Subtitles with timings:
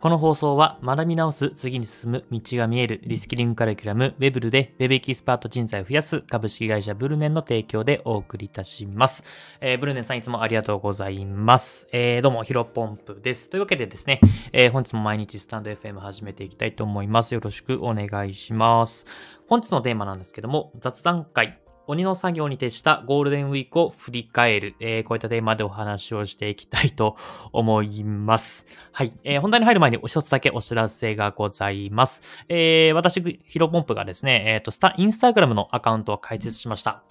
[0.00, 9.24] この放送は学び直す、次に進む、道が見える、リスキリングカリキュラム、ウェブルで Web エキスパート人材を増やす株式会社ブルネンの提供でお送りいたします。
[9.60, 11.88] えー、ブルネンさんいつもありがとうございます。
[11.90, 13.50] えー、どうも、ヒロポンプです。
[13.50, 14.20] というわけでですね、
[14.52, 17.34] えー、本日も毎日スタンド FM 始めていきたいと思います。
[17.34, 19.04] よろしくお願いします。
[19.48, 21.58] 本日のテーマなんですけども、雑談回
[21.88, 27.16] 鬼の作業に徹したゴールデンウィークを振り返る、えー、こういったテーマでお話をしていきたいと
[27.50, 28.66] 思います。
[28.92, 29.12] はい。
[29.24, 32.22] えー、本題に入る前にお一つだけお知らせがございます。
[32.50, 37.02] えー、私、ヒロポンプがですね、えっ、ー、と、インスタグラムのアカウントを開設しました。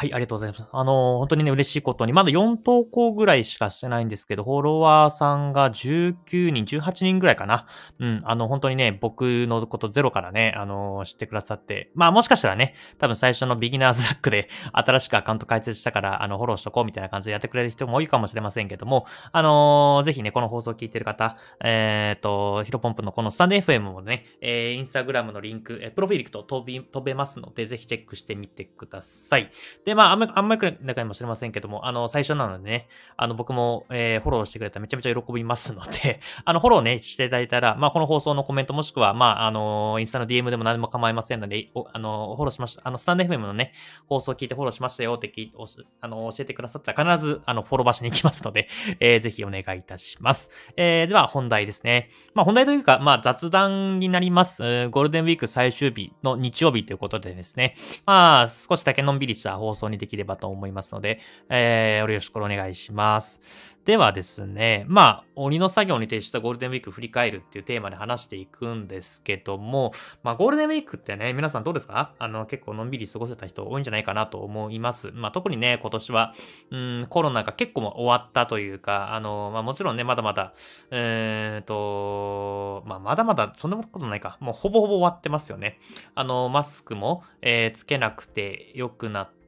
[0.00, 0.66] はい、ありがとうございます。
[0.72, 7.66] あの、本当にね、嬉しいことに、まだ4投稿ぐらいしかしてないんですけど、フォロワーさんが19人、18人ぐらいかな。
[7.98, 29.50] うん、あの、本当にね、僕のことゼロからね、あの、知ってくださって、まあ、もしかしたらね、多分最初のビギナーズラックで新しくアカウント開設したから、あの、フォローしとこうみたいな感じでやってくれる人も多いかもしれませんけども、あのぜひね、この放送を聞いてる方、えっ、ー、と、ヒロポンプのこのスタンド FM もね、えー、インスタグラムのリンク、えプロフィールと飛び、飛べますので、ぜひチェックしてみてください。
[29.84, 43.72] で、でまあ、あんま、あんまり中にもしれませんけども、あの、最初なのでね、あの、僕も、えー、フォローしてくれたらめちゃめちゃ喜びますので あの、フォローね、していただいたら、まあ、この放送のコメントもしくは、まあ、あの、インスタの DM でも何でも構いませんので、おあの、フォローしました、あの、スタンド FM のね、
[44.08, 45.66] 放送を聞いてフォローしましたよって聞お
[46.00, 48.68] あの、教えてくださったら必ず、あの、フォロー場所に行きますので、
[49.00, 50.52] えー、ぜひお願いいたします。
[50.76, 52.10] えー、では、本題ですね。
[52.34, 54.88] まあ、本題というか、まあ、雑談になります。
[54.90, 57.74] ゴールデンウィーク最終日の日曜日ということでですね、
[58.06, 63.40] まあ、少しだけのんびりした放送にできればと思いますので、えー、よろしくお願いします。
[63.84, 69.92] ではですね、まあ、鬼の作業に徹したゴールデンウィーク振り返るっていうテーマで話していくんですけども、
[70.22, 72.14] まあ、ゴールデンウィークってね、皆さんどうですか？
[72.18, 75.10] あの、結構のんびり過ごせた人多いんじゃないかなと思います。
[75.14, 76.34] まあ、特にね、今年は、
[76.70, 80.52] うん、コロナが結構終わったというか、あの、まあ、もちろんね、まだまだ、
[80.90, 84.36] えーと、まあ、まだまだ、そんなことないか。
[84.40, 85.78] もうほぼほぼ終わってますよね。
[86.14, 89.39] あの、マスクも、えー、つけなくて良くなって、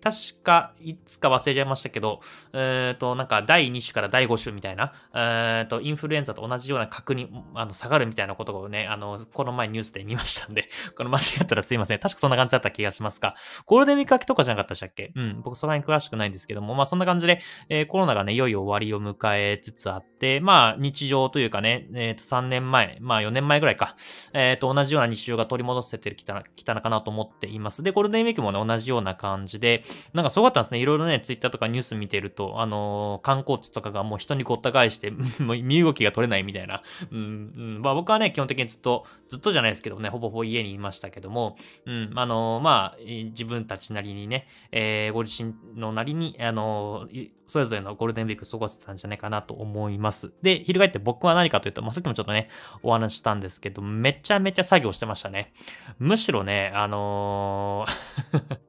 [0.00, 2.20] 確か、いつか忘れちゃいましたけど、
[2.52, 11.98] えっ、ー、と、なんか、第2種から第5種みたいな、えっ、ー、と、インフルエンザと同じような確認、あの、下がるみたいなことをね、あの、この前ニュースで見ましたんで、 この間違ったらすいません。
[11.98, 13.34] 確かそんな感じだった気がしますが、
[13.66, 15.12] ゴールデンウィーク明けとかじゃなかったでしたっけ？
[15.14, 23.96] うん、僕その辺詳しくないんですけども、まあそんな感じで、えー、コロナがね、いよいよ終わりを迎えつつあって、まあ、日常というかね、えっ、と、3年前、まあ4年前ぐらいか、
[24.32, 27.82] えっ、と、同じような日常が取り戻せてきたきたのかなと思っています。
[27.82, 29.82] で、ゴールデンウィークもね、同じような感じで、
[30.14, 30.78] なんかかすごかったんですね。
[30.78, 35.10] いろいろね、ツイッターとかニュース見てると、あのー、観光地とかがもう人にごった返して、
[35.42, 36.82] もう身動きが取れないみたいな。
[37.10, 41.56] うん、うん、まあ僕はね、基本的にずっと、ずっとじゃないですけどね、ほぼほぼ家にいましたけども、
[41.86, 50.32] うん、あのー、まあ、自分たちなりにね、えー、ご自身のなりに、あのー、それぞれのゴールデンウィーク過ごせたんじゃないかなと思います。
[50.42, 52.50] で、翻って僕は何かというと、まあ、さっきもちょっとね、
[52.82, 55.54] お話したんですけど、めちゃめちゃ作業してましたね。
[55.98, 58.58] むしろね、あのー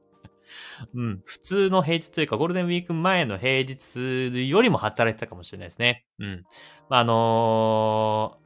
[0.94, 6.04] うん、普通の平日というか、ゴールデンウィーク前の平日よりも働いてたかもしれないですね。
[6.18, 6.44] うん。
[6.88, 8.39] まあ、あの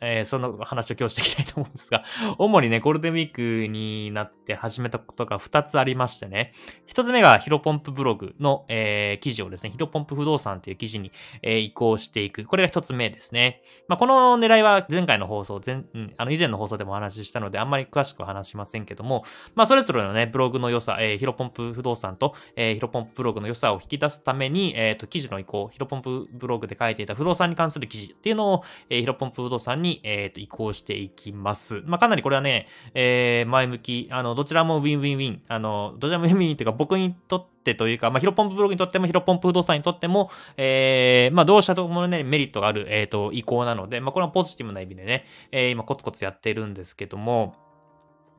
[0.00, 2.04] えー、その話を今日していきたいと思うんですが、
[2.38, 6.52] 主にね、ゴールデンウィークになって始めたことが2つありましてね、
[6.88, 11.12] 1つ目がヒロポンプブログの、えー、記事をですね、ヒロポンプ不動産っていう記事に、
[11.42, 12.44] えー、移行していく。
[12.44, 13.62] これが1つ目ですね。
[13.88, 19.24] まあ、この狙いは前回の放送、前、うん、あの以前の放送でもお話ししたので、あんまり詳しくは話しませんけども、
[19.54, 31.82] まあ、それぞれのね、ブログの良さ、えー、ヒロポンプ不動産と、えー、ヒロポンプブログの良さを引き出すために、えっ、ー、と、記事の移行、ヒロポンプブログで書いていた不動産に関する記事っていうのを、えー、ヒロポンプ不動産に、にえっ、ー、と、移行していきます。
[31.84, 47.54] まあ、かなりこれはね、えー、前向き、あの、どちらもウィンウィンウィン、あの、どちらもウィンウィンというか、僕にとってというか、まあ、ヒロポンプブログにとっても、ヒロポンプ不動産にとっても、えー、まあ、両者ともね、メリットがある、えっ、ー、と、移行なので、まあ、これはポジティブな意味でね、えー、今コツコツやってるんですけども、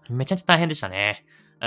[0.09, 1.25] めちゃくちゃ大変でしたね。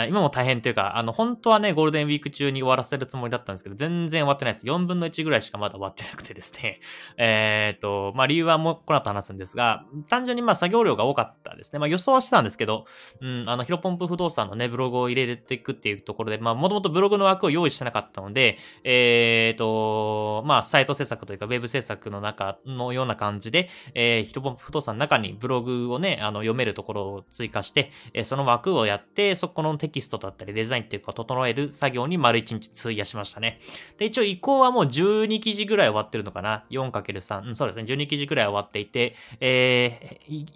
[0.08, 4.66] 今も大変というか、あの、本当はね、ゴールデンウィーク中に終わらせるつもりだったんですけど、全然終わってないです。
[4.66, 6.80] 4分の1ぐらいしかまだ終わってなくてですね。
[7.16, 11.78] えっ、と、まあ、理由はもうこの後話すんですが、単純にまあ、作業量が多かったですね。
[11.78, 12.86] まあ、予想はしてたんですけど、
[13.20, 33.60] うん、あの、ヒロポンプ不動産のね、ブログを入れていくっていうところで、まあ、もともとブログの枠を用意してなかったので、えっ、と、まあ、サイト制作というか、ウェブ制作の中のような感じで、えー、ヒロポンプ不動産の中にブログをね、あの、読めるところを追加して、えー、その枠をやって、そこのテキストだったり、デザインっていうか整える作業に丸1日費やしましたね。
[33.98, 37.48] で、一応移行はもう12記事ぐらい終わってるのかな ?4×3。
[37.48, 37.84] うん、そうですね。
[37.84, 40.46] 12記事ぐらい終わっていて、えー、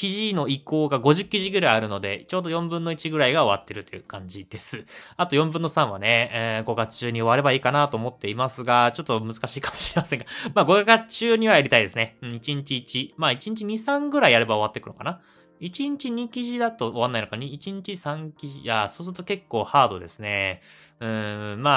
[0.00, 4.86] 記事の移行が50記事ぐらいあるので、ちょうど4分の1ぐらいが終わってるという感じです。
[5.18, 10.24] あと4分の3はね、えー、5月中に終わればいいかなと思っていますが、ちょっと難しいかもしれませんが、
[10.54, 12.16] まあ5月中にはやりたいですね。
[12.22, 15.20] うん1日1、まあ1日2、3ぐらいやれば終わってくのかな？
[15.60, 20.60] 1日2記事だと終わんないのかに、1日3記事、いや、そうすると結構ハードですね。
[21.00, 21.70] うん、ま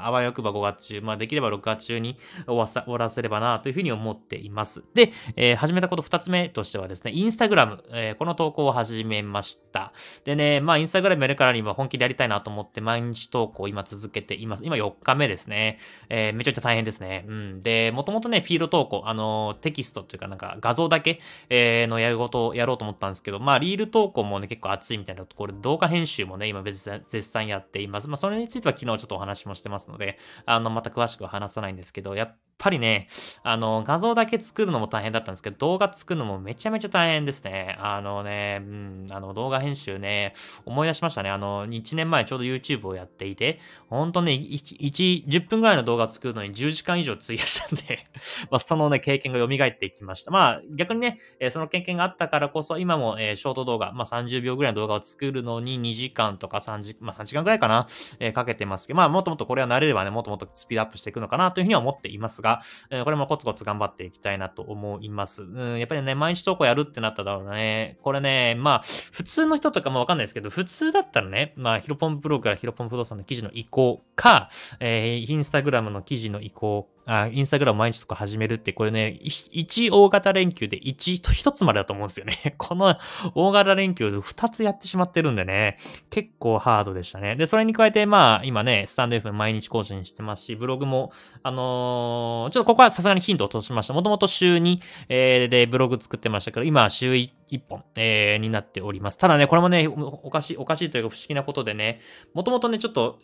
[0.00, 4.82] あ、あわよくば5月中、まあできれば6月中に終わらせればなというふうに思っています。
[4.94, 9.92] で、えー、始めたこと2つ目としてはですね、インスタグラム、えー、この投稿を始めました。
[10.24, 14.64] でね、まあインスタグラムやるからには本気でやりたいなと思って毎日投稿を今続けています。
[14.64, 15.78] 今4日目ですね。
[16.08, 17.26] えー、めちゃめちゃ大変ですね。
[17.28, 17.62] うん。
[17.62, 21.20] で、もともとね、フィード投稿、あのテキストというかなんか画像だけ、
[21.50, 28.05] えー、のやることをやろうと思ったんですけど、まあリール投稿もね、結構熱いみたいなところで動画編集もね、今別絶賛やっています。
[28.08, 33.08] まあそれについては昨日ちょっとお話もしてますので、あの、また詳しくは話さないんですけど、やっぱりね、
[33.42, 37.76] あの、画像だけ作るのも大変だったんですけど、動画作るのもめちゃめちゃ大変ですね。
[37.78, 40.32] あのね、うん、あの、動画編集ね、
[40.64, 41.30] 思い出しましたね。
[41.30, 48.06] あの、1年前ちょうど YouTube をやっていて、ほんとね、1、10分ぐらいの動画作るのに10時間以上費やしたんで
[48.50, 50.30] まあ、そのね、経験が蘇っていきました。
[50.30, 57.86] まあ、逆にね、えその経験があったからこそ、今も、え、ショート動画、まあ、30秒ぐらいの動画を作るのに2時間とか3時、まあ、3時間ぐらいかな、
[58.18, 62.45] え、かけてますけど、まあ、もっともっとこれは慣れればね、もっともっとスピードアップしていくのかなというふうには思っていますが、
[62.90, 65.42] え、これもコツコツ頑張っていきたいなと思います。
[65.42, 67.98] うん、やっぱりね、毎日投稿やるってなっただろうね。
[68.02, 68.82] これね、まあ、
[69.12, 74.50] 普通の人とかもわかんないですけど、普通だったらね、まあ、ヒロポンブログからヒロポン不動産の記事の移行か、
[74.80, 82.54] えー、インスタグラムの記事の移行かあ、インスタグラム毎日とか始めるって、これね、1大型連休で1と1つまでだと思うんですよね。
[82.58, 82.96] この
[83.34, 85.76] 大型連休で2つやってしまってるんでね、
[86.10, 87.36] 結構ハードでしたね。
[87.36, 91.12] で、それに加えて、まあ、今ね、スタンド F 毎日更新してますし、ブログも、
[91.44, 93.94] あのー、ちょっとここはさすがに頻度を落としました。
[93.94, 99.18] もともと週2、えー、でブログ作ってましたけど、今は週1一本、えー、になっております。
[99.18, 102.00] ただね、これもね、おかしい、おかしいというか不思議なことでね、
[102.34, 103.18] もともとね、ちょっと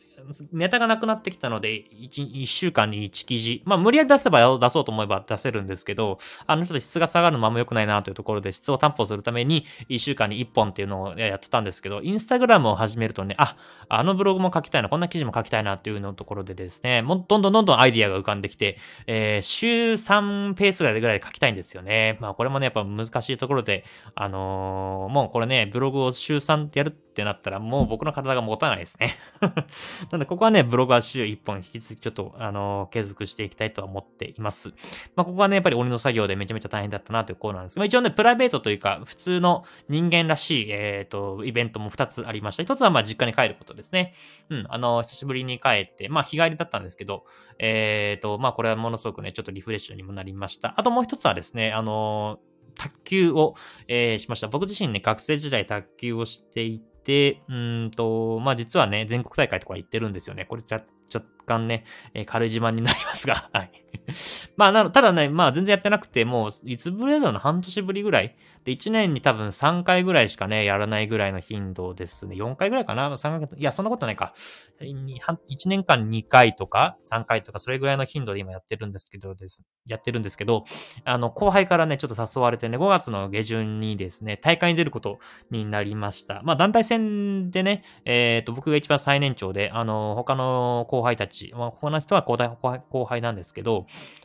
[0.53, 13.57] ネタがなくなってきたので、1, 1週間に1記事、まあ無理やり出せば出そうと思えば出せるんですけど、あのちょっと質が下がるのもあんま良くないなというところで質を担保するために1週間に1本っていうのをやってたんですけど、インスタグラムを始めるとね、あ、
[13.89, 22.19] あのブログも書きたいな、こんな記事も書きたいなっていうのところでですね、もどんどんどんどんアイディアが浮かんできて、えー、週3ペースぐらいで書きたいんですよね。
[22.21, 29.17] まあこれもね、やっぱ難しいところで、あのー、もうこれね、ブログを週3ってやるってなったら、もう僕の体が持たないですね。
[30.11, 34.71] なんで、ここはね、ブログは週1本引き続きちょっと、あのー、継続していきたいとは思っています。
[35.15, 42.63] まあ、ここはね、やっぱり鬼の作業でめちゃめちゃ大変だったなということなんですまあ、一応ね、プライベートというか、普通の人間らしい、えっ、ー、と、イベントも2つありました。
[42.63, 44.15] 1つは、まあ、実家に帰ることですね。
[44.51, 47.25] うん、あの、久しぶりに帰って、まあ、日帰りだったんですけど、
[47.59, 50.75] えっ、と、まあ、これはものすごくね、ちょっとリフレッシュにもなりました。
[50.77, 52.39] あともう一つはですね、あの
[52.75, 53.55] 卓球を、
[53.89, 54.49] えー、しました。
[54.49, 60.45] 僕自身ね、学生時代卓球をしていて、うんと、まあ実はね、全国大会とか行ってるんですよね。
[60.45, 60.83] これちゃ、
[61.15, 61.85] 若干ね、
[62.15, 63.82] えー、軽い自慢になりますが、はい。
[64.57, 68.35] まあ、なの、ただね、まあ全然やってなくて、もう、いつぶりだろうな、半年ぶりぐらい。
[68.65, 72.37] で、1年に多分3回ぐらいしかね、やらないぐらいの頻度ですね。
[72.37, 74.35] 4回ぐらいかな ?3 回、いや、そんなことないか。
[74.81, 79.65] 1年間2回とか3回とか、それぐらいの頻度で今やってるんですけどです。
[79.87, 80.65] やってるんですけど、
[81.05, 85.19] あの、後輩からね、ちょっと誘われてね、5月の下旬にですね、大会に出ること
[85.51, 86.43] になりました。
[86.45, 93.82] まあ、団体戦でね、えっ、ー、と、僕が一番最年長で、あの、他の後輩たち、まあ、他の人は後輩後輩なんですけど、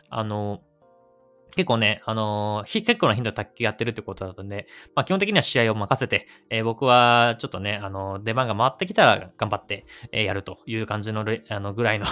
[0.09, 0.61] あの、
[1.57, 12.05] 結構ね、あのー、結構な頻度で卓球やってるってことだったんで、まあ基本的には試合を任せて、えー、僕はちょっとね、あのー、出番が回ってきたら頑張って、え、やるという感じのあのぐらいの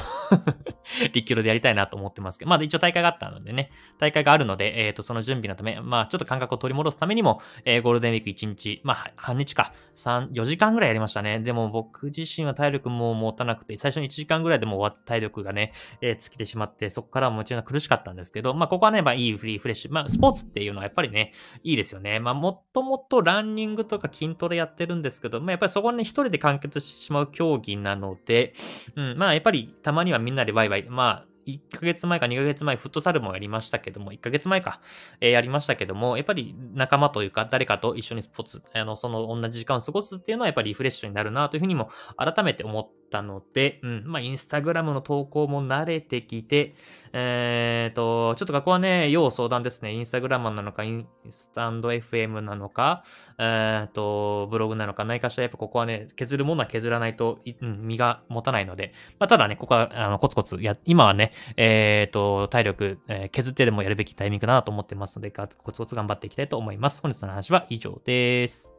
[1.13, 11.39] 立教でやりたいなと思ってますけど、まあ一応大会があったのでね、大会があるので、えっ、と、その準備のため、まあちょっと感覚を取り戻すためにも、えゴールデンウィーク1日、まあ半日か、3、4時間ぐらいやりましたね。
[11.39, 15.71] でも僕自身は体力も持たなくて、最初に1時間ぐらいでも終わっ体力がね、
[16.01, 19.93] え尽きてしまって、そこからもちろん苦しかったんですけど、まあここはね、まあいいリフレッシュ。
[19.93, 21.31] まあ、スポーツっていうのはやっぱりね、
[21.63, 22.19] いいですよね。
[22.19, 28.53] まあ、もっともっとランニングとか筋トレやってるんですけど、まあ、やっぱりそこはね、一人で完結してしまう競技なので、
[28.95, 34.81] うん、まあ、やっぱりたまにはみんなでワイワイ、まあ、1ヶ月前か2ヶ月前、フットサルもやりましたけども、1ヶ月前か、
[35.21, 46.75] えー、やりましたけども、やっぱり仲間というか、誰かと一緒にスポーツ、あの、その同じ時間を過ごすっていうのは、やっぱりリフレッシュになるなというふうにも改めて思ったので、うん、まあ、インスタグラムの投稿も慣れてきて、
[47.13, 49.93] えっ、ー、と、ちょっとここはね、要相談ですね。
[49.93, 53.03] インスタグラムなのか、インスタンド FM なのか、
[53.37, 67.01] えっ、ー、と、ブログなのか、何かしらやっぱここはね、削るものは削らないと、うん、身が持たないので、まあ、ただね、ここは、あの、コツコツや、今はね、えっ、ー、と、体力、え削ってでもやるべきタイミングだなと思ってますので、コツコツ頑張っていきたいと思います。
[67.01, 68.71] 本日の話は以上です。